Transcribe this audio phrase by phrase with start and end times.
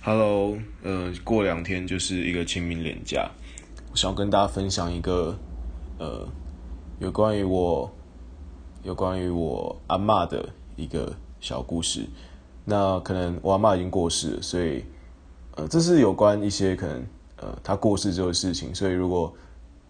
[0.00, 3.28] Hello，呃，过两天就是一个清明连假，
[3.90, 5.36] 我想要跟大家分享一个，
[5.98, 6.26] 呃，
[7.00, 7.90] 有关于我，
[8.84, 12.06] 有关于我阿嬷的一个小故事。
[12.64, 14.84] 那可能我阿嬷已经过世了，所以，
[15.56, 17.06] 呃，这是有关一些可能，
[17.38, 18.72] 呃，她过世这个事情。
[18.72, 19.34] 所以，如果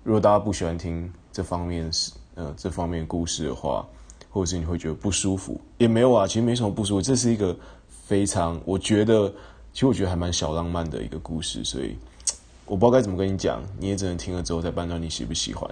[0.02, 3.86] 如果大家不喜欢听这方面是，呃，这方面故事的话，
[4.30, 7.02] 或者是你会觉得不舒服，也没有啊，其实没什么不舒服。
[7.02, 7.54] 这是一个
[7.86, 9.30] 非常，我觉得。
[9.72, 11.96] 其实我觉得还蛮小浪漫的一个故事，所以
[12.66, 15.70] 我不知道该怎么跟你讲，你也只能听了之后再判断你喜不喜欢。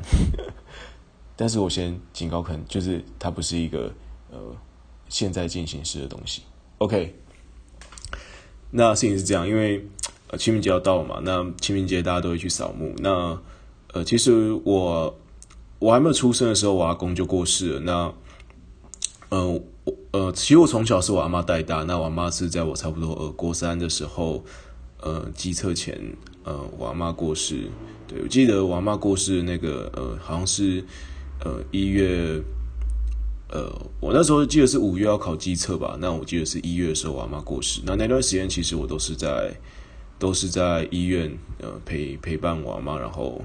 [1.35, 3.93] 但是我先警告，可能就是它不是一个
[4.31, 4.39] 呃
[5.09, 6.43] 现在进行式的东西。
[6.79, 7.15] OK，
[8.71, 9.85] 那事情是这样，因为
[10.39, 12.95] 清明节要到了嘛，那清明节大家都会去扫墓。
[12.99, 13.39] 那
[13.93, 15.19] 呃其实我
[15.79, 17.81] 我还没有出生的时候，我阿公就过世了。
[17.81, 18.15] 那
[19.31, 19.63] 嗯。
[20.17, 24.43] 呃，其实我从小是我阿妈带大，那我阿妈是在我差不多呃国三的时候，
[25.03, 26.01] 呃，机测前，
[26.43, 27.69] 呃，我阿妈过世。
[28.09, 30.83] 对，我记得我阿妈过世的那个呃，好像是
[31.45, 32.41] 呃一月，
[33.51, 37.83] 呃，我那时候记得是五月要考机测吧，那我记得是一月的时候我阿妈过世。
[37.85, 39.55] 那那段时间其实我都是在
[40.19, 41.31] 都是在医院
[41.61, 43.45] 呃陪陪伴我阿妈，然后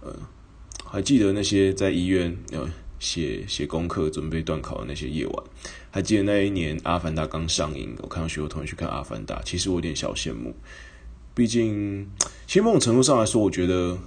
[0.00, 0.14] 呃
[0.84, 2.70] 还记得那些在医院呃。
[3.04, 5.44] 写写功课、准备段考的那些夜晚，
[5.90, 10.54] 还记得那一年《阿凡达》刚上映，我看到许多同学去看《阿凡达》，其实我有点小羡慕。
[11.34, 12.08] 毕竟，
[12.46, 13.98] 其实某种程度上来说，我觉得，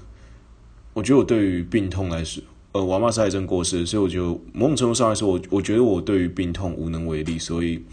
[0.94, 7.84] 我觉得我对于病痛来说，呃，我阿嬷是癌症过世，所以我觉得某种程度上来说，我我觉得我对于病痛无能为力，所以，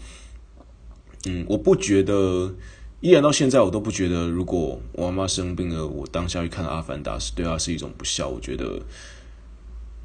[1.27, 2.55] 嗯，我不觉得，
[3.01, 8.27] 依然到现在，我都不觉得，如果我阿妈生病了，我当下去看《阿凡达》是对她是一种不孝。
[8.27, 8.81] 我觉得，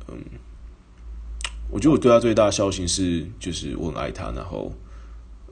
[0.09, 0.21] 嗯。
[1.73, 4.73] 我觉得我对他最大的孝心是，就是我很爱他，然后，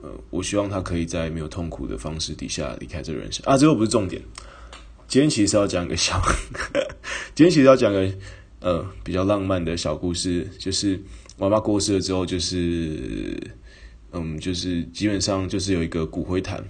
[0.01, 3.57] 呃，我希望他可以在没有痛苦的方式底下离开这人生啊。
[3.57, 4.21] 这个不是重点，
[5.07, 6.21] 今天其实要讲一个小，
[7.33, 8.11] 今天其实要讲个
[8.59, 11.01] 呃比较浪漫的小故事，就是
[11.37, 13.41] 我妈过世了之后，就是
[14.11, 16.61] 嗯，就是基本上就是有一个骨灰坛，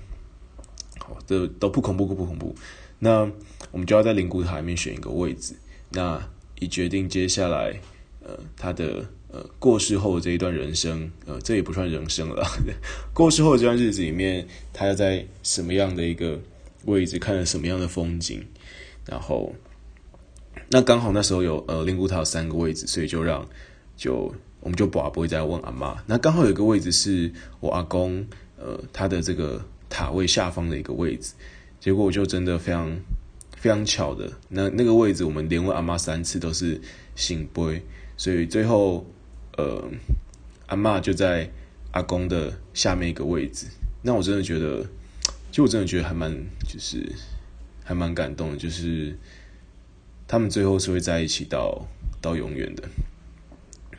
[1.00, 2.54] 好，这都不恐怖，不恐怖。
[3.00, 3.28] 那
[3.72, 5.56] 我们就要在灵骨塔里面选一个位置，
[5.90, 6.22] 那
[6.60, 7.82] 以决定接下来
[8.24, 9.04] 呃他的。
[9.32, 12.44] 呃，过世后的这一段人生，呃，这也不算人生了。
[13.14, 16.40] 过世后的这段日子里面，他要在什么样的一个
[16.86, 18.44] 位置，看了什么样的风景，
[19.06, 19.54] 然后，
[20.70, 23.48] 那刚好那时候有呃灵骨塔有三个位置，所以就让
[23.96, 26.04] 就我们就不不会再问阿妈。
[26.08, 28.26] 那刚好有一个位置是我阿公，
[28.58, 31.34] 呃，他的这个塔位下方的一个位置，
[31.80, 33.00] 结果我就真的非常
[33.56, 36.82] 非常巧的，那那个位置我们连问阿妈三次都是
[37.16, 37.84] 圣杯，
[38.18, 39.06] 所以最后。
[39.60, 39.84] 呃，
[40.68, 41.52] 阿嬷就在
[41.92, 43.66] 阿公的下面一个位置，
[44.02, 44.88] 那我真的觉得，
[45.52, 46.32] 就我真的觉得还蛮，
[46.66, 47.12] 就是
[47.84, 49.18] 还蛮感动的，就是
[50.26, 51.86] 他们最后是会在一起到
[52.22, 52.84] 到永远的。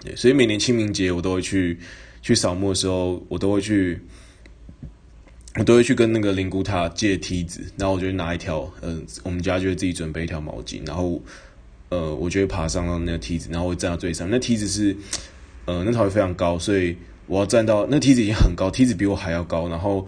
[0.01, 1.79] 对，所以每年清明节我都会去
[2.23, 4.01] 去扫墓的时候，我都会去，
[5.57, 11.21] 我都会去跟那个灵骨塔借梯子，然后我就拿一条，嗯、我们家就会自己准备一条毛巾，然后
[11.91, 14.97] 呃，我就会爬上到那个梯子，然后会站到最上，那梯子是。
[15.71, 16.97] 呃，那塔位非常高，所以
[17.29, 19.69] 我要站到那梯子已经很高，梯子比我还要高。
[19.69, 20.05] 然后，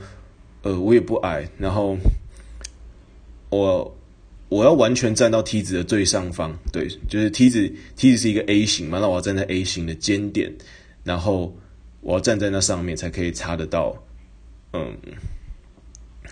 [0.62, 1.96] 呃，我也不矮，然后
[3.48, 3.96] 我
[4.48, 10.52] 我要完全站到梯子的最上方，对，就是梯子梯子是一个 A 型嘛，那我要站在 A 型的尖点，
[11.04, 11.56] 然后
[12.00, 13.94] 我要站在那上面才可以查得到，
[14.72, 14.96] 嗯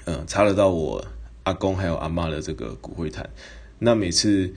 [0.07, 1.07] 嗯，擦得到我
[1.45, 3.31] 阿公还有阿嬷的这个骨灰坛。
[3.79, 4.53] 那每次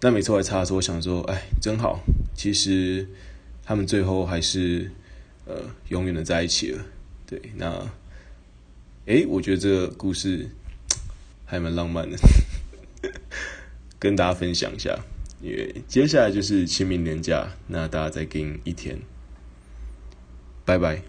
[0.00, 1.98] 那每次我来查的时候，我想说，哎，真好，
[2.36, 3.08] 其实。
[3.72, 4.90] 他们最后还是
[5.46, 6.84] 呃永远的在一起了，
[7.26, 7.90] 对，那，
[9.06, 10.46] 诶，我觉得这个故事
[11.46, 12.18] 还蛮浪漫的，
[13.98, 14.98] 跟大家分享一下。
[15.40, 18.98] 因为接下来就是清明年假，那大家再跟一天，
[20.66, 21.02] 拜拜。